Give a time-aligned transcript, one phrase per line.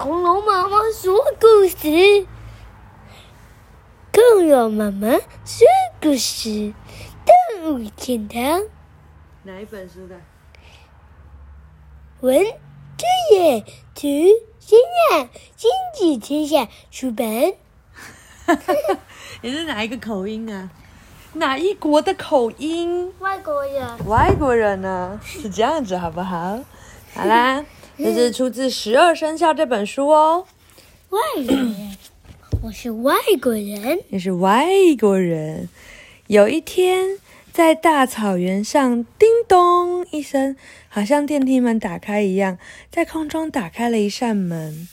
[0.00, 2.26] 恐龙妈妈说故事。
[4.10, 5.10] 恐龙妈妈
[5.44, 5.66] 说
[6.00, 6.72] 故事，
[7.52, 8.62] 动物天堂。
[9.42, 10.16] 哪一本书的？
[12.20, 12.42] 文
[12.96, 13.60] 正业
[13.94, 14.08] 图
[14.58, 14.78] 先
[15.10, 17.52] 生，亲子天下出版。
[19.42, 20.70] 你是哪一个口音啊？
[21.34, 23.12] 哪一国的口音？
[23.18, 24.06] 外国人。
[24.06, 25.20] 外国人呢？
[25.22, 26.58] 是这样子，好不好？
[27.14, 27.62] 好啦，
[28.02, 30.46] 这是出自《十二生肖》这本书哦。
[31.10, 31.96] 外国人，
[32.64, 34.00] 我是外国人。
[34.08, 34.66] 你是外
[34.98, 35.68] 国人。
[36.26, 37.18] 有一天，
[37.52, 40.56] 在大草原上，叮咚一声，
[40.88, 42.56] 好像电梯门打开一样，
[42.90, 44.88] 在空中打开了一扇门。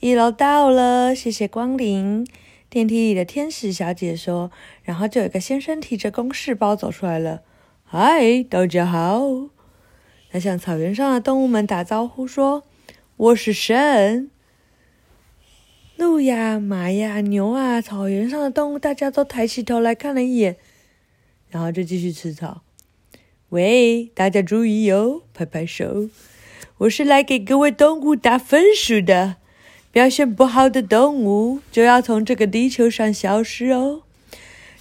[0.00, 2.26] 一楼到了，谢谢光临。
[2.70, 4.50] 电梯里的天使小姐说
[4.82, 7.42] ：“然后就有个先生提着公事包走出来了。
[7.84, 9.20] 嗨，大家好！
[10.38, 12.64] 向草原上的动物们打招呼说
[13.16, 14.30] ：‘我是神。’
[15.96, 20.56] 鹿呀、马呀、牛啊，草原上的动物大家都抬起头来看了一眼，
[21.50, 22.62] 然后就继续吃草。
[23.48, 26.08] 喂，大家注意哟，拍拍手！
[26.78, 29.36] 我是来给各位动物打分数的。”
[29.90, 34.02] 表现不好的动物就要从这个地球上消失哦！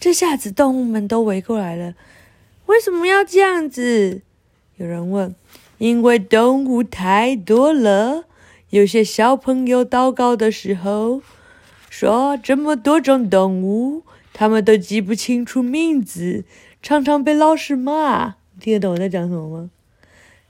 [0.00, 1.94] 这下子动物们都围过来了。
[2.66, 4.22] 为什么要这样子？
[4.76, 5.34] 有人问。
[5.84, 8.24] 因为动物太多了。
[8.70, 11.20] 有些小朋友祷告的时候
[11.90, 16.46] 说：“这么多种动物，他们都记不清楚名字，
[16.80, 19.70] 常常被老师骂。”听得懂我在讲什么吗？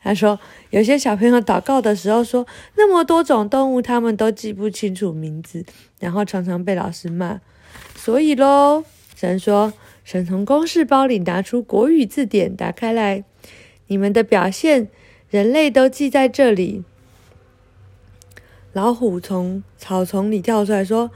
[0.04, 0.38] 他说
[0.70, 5.66] ：“有些小朋友祷告的时候说，那么多种动物，他们都记不清楚名字，
[5.98, 7.40] 然后常常被老师骂。
[7.96, 8.84] 所以喽，
[9.16, 9.72] 神说，
[10.04, 13.24] 神从公事包里拿出国语字典，打开来，
[13.88, 14.88] 你们的表现，
[15.34, 16.84] 人类都记在这里。”
[18.72, 21.10] 老虎从草丛里跳出来说：“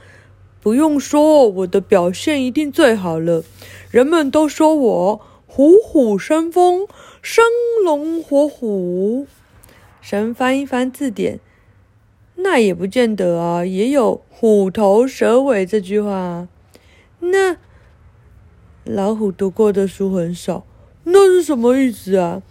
[0.59, 3.45] 不用说，我的表现一定最好了。
[3.89, 6.85] 人们都说我虎虎生风。”
[7.23, 7.45] 生
[7.85, 9.25] 龙活虎，
[10.01, 11.39] 神翻一翻字典，
[12.35, 16.49] 那也不见得啊，也有虎头蛇尾这句话。
[17.19, 17.55] 那
[18.83, 20.65] 老虎读过的书很少，
[21.05, 22.41] 那是什么意思啊？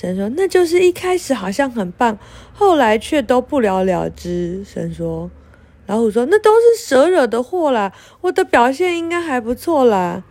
[0.00, 2.16] 神说，那就是一开始好像很棒，
[2.52, 4.62] 后来却都不了了之。
[4.64, 5.28] 神说，
[5.86, 10.22] 老虎说，那都是蛇惹的祸啦，我的表现应该还不错啦，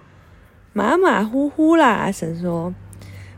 [0.71, 2.09] 马马虎虎啦。
[2.09, 2.73] 神说。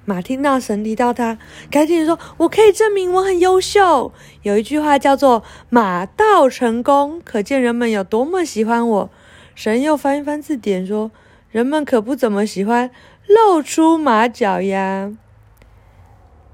[0.06, 1.38] 马听到神提到他，
[1.70, 4.12] 赶紧说：“我可以证明我很优秀。”
[4.42, 9.10] 有一句话叫做“马到成功”，可见人们有多么喜欢我。
[9.54, 11.12] 神又翻一翻字典说
[11.52, 12.90] ：“人们可不怎么喜欢
[13.28, 15.12] 露出马脚呀。”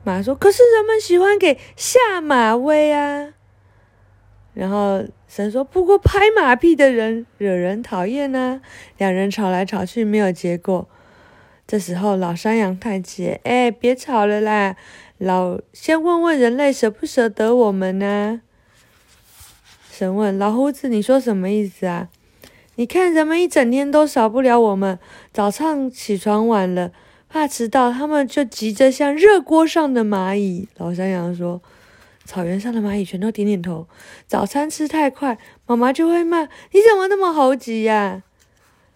[0.06, 3.34] 马说：“可是人们喜欢给下马威啊。”
[4.54, 8.62] 然后神说：“不过拍马屁的人惹人讨厌呢。”
[8.98, 10.88] 两人吵来吵去，没有结果。
[11.68, 14.76] 这时候，老山羊叹气：“哎，别吵了啦，
[15.18, 18.42] 老先问问人类舍不舍得我们呢？”
[19.92, 22.10] 神问老胡子：“你说什么意思啊？
[22.76, 25.00] 你看人们一整天都少不了我们，
[25.34, 26.92] 早上起床晚了，
[27.36, 31.62] 怕迟到，他们就急着像热锅上的蚂蚁。”老山羊说
[32.24, 33.86] ：“草原上的蚂蚁全都点点头。
[34.26, 38.24] 早餐吃太快，妈妈就会骂：你怎么那么猴急呀？”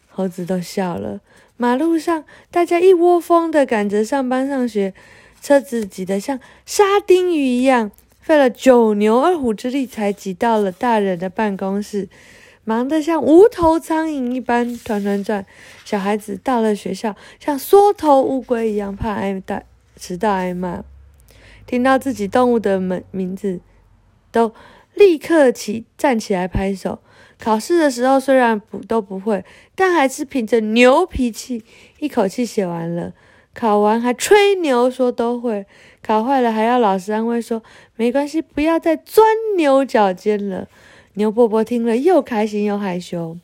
[0.10, 1.20] 猴子都笑了。
[1.58, 4.94] 马路上，大家一窝蜂的赶着上班上学，
[5.42, 7.92] 车子挤得像沙丁鱼一样，
[8.22, 12.08] 费了九牛二虎之力才挤到了大人的办公室，
[12.70, 15.44] 忙得像无头苍蝇一般团团转。
[15.84, 19.64] 小孩子到了学校，像缩头乌龟一样，怕挨打，
[19.98, 20.84] 迟到挨骂。
[21.66, 23.60] 听到自己动物的名名字，
[24.32, 24.54] 都
[24.94, 27.00] 立刻起站起来拍手。
[27.40, 29.44] 考试的时候虽然不都不会，
[29.74, 31.64] 但还是凭着牛脾气
[31.98, 33.14] 一口气写完了。
[33.56, 35.66] 考完还吹牛说都会，
[36.04, 37.64] 考坏了还要老师安慰说
[37.96, 39.26] 没关系，不要再钻
[39.58, 40.68] 牛角尖了。
[41.20, 43.38] 牛伯伯听了又开心又害羞。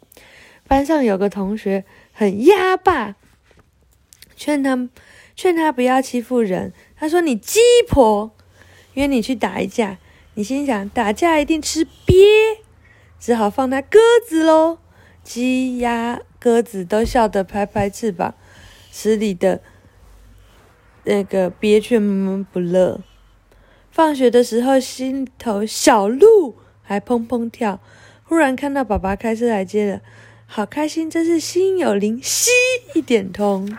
[0.66, 1.83] 班上有个同学
[2.13, 3.16] 很鸭霸，
[4.33, 4.89] 劝他
[5.36, 6.72] 劝他不要欺负人。
[6.95, 8.31] 他说：“你鸡婆，
[8.94, 9.98] 约你去打一架。”
[10.36, 12.16] 你心想打架一定吃鳖。
[13.19, 14.80] 只好放他鸽子喽，
[15.21, 18.36] 鸡、鸭、鸽子都笑得拍拍翅膀，
[18.89, 19.62] 池里的
[21.04, 23.01] 那个鳖却闷闷不乐。
[23.92, 26.56] 放学的时候，心头小鹿
[26.86, 27.80] 还砰砰跳。
[28.24, 30.02] 忽然看到爸爸开车来接了，
[30.46, 32.50] 好开心，真是心有灵犀
[32.94, 33.78] 一点通。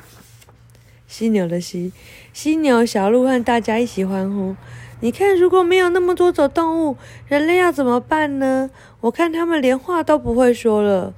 [1.06, 1.92] 犀牛的犀，
[2.32, 4.54] 犀牛、小鹿和大家一起欢呼。
[5.00, 6.96] 你看，如果没有那么多种动物，
[7.28, 8.70] 人类要怎么办呢？
[9.00, 11.14] 我看他们连话都不会说了。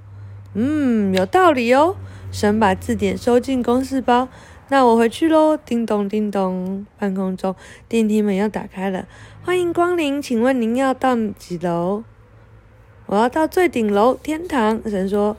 [0.55, 1.96] 嗯，有道理哦。
[2.31, 4.29] 神把字典收进公事包。
[4.70, 5.56] 那我回去喽。
[5.56, 7.56] 叮咚叮咚，半空中
[7.88, 9.09] 电梯门要打开了。
[9.43, 12.05] 欢迎光临，请问您要到几楼？
[13.06, 14.82] 我要到最顶楼，天堂。
[14.85, 15.38] 神说：“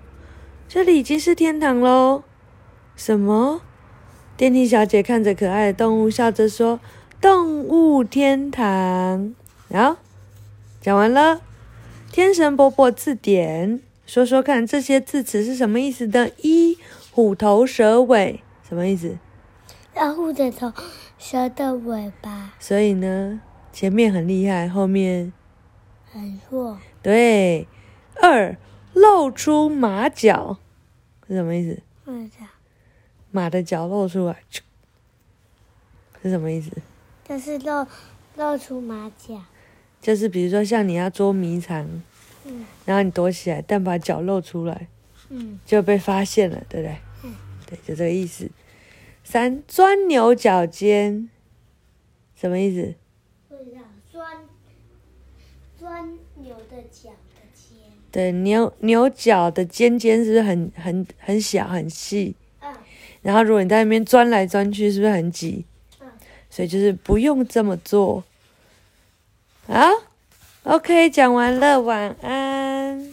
[0.68, 2.24] 这里已经是天堂喽。”
[2.98, 3.62] 什么？
[4.36, 6.80] 电梯小姐看着可爱的动物，笑着说
[7.22, 9.36] ：“动物天堂。”
[9.72, 9.98] 好，
[10.82, 11.42] 讲完了。
[12.12, 16.32] 天神伯伯字典，说说看这些字词是什么意思的？
[16.38, 16.80] 一，
[17.12, 19.18] 虎头蛇尾，什么意思？
[19.96, 20.72] 老虎的头，
[21.18, 22.54] 蛇的尾巴。
[22.60, 23.42] 所以呢，
[23.74, 25.34] 前面很厉害，后面
[26.12, 26.80] 很弱。
[27.02, 27.68] 对。
[28.22, 28.58] 二，
[28.94, 30.58] 露出马脚，
[31.28, 31.82] 是什么意思？
[32.06, 32.46] 马脚。
[33.32, 34.44] 马的脚露出来，
[36.22, 36.72] 是什么意思？
[37.24, 37.88] 就是露
[38.36, 39.42] 露出马脚。
[40.02, 42.02] 就是比如说像你要捉迷藏，
[42.46, 44.88] 嗯，然后你躲起来，但把脚露出来，
[45.30, 46.98] 嗯，就被发现了，对不对？
[47.24, 47.36] 嗯，
[47.66, 48.50] 对，就这个意思。
[49.32, 51.30] 三，钻牛角尖，
[52.34, 52.96] 什么意思？
[53.48, 53.82] 不知道，
[54.12, 54.28] 钻
[55.78, 57.78] 钻牛的角的尖。
[58.12, 62.36] 对，牛牛角的尖尖是不是很很很小很细？
[63.22, 65.64] 然后，如果你在那边钻来钻去，是不是很挤？
[66.02, 66.08] 嗯。
[66.50, 68.24] 所以就是不用这么做。
[69.68, 69.88] 好
[70.64, 73.08] ，OK，讲完了，晚安。